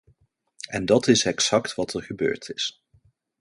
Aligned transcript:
En 0.67 0.85
dat 0.85 1.07
is 1.07 1.25
exact 1.25 1.75
wat 1.75 1.93
er 1.93 2.03
gebeurd 2.03 2.49
is. 2.49 2.83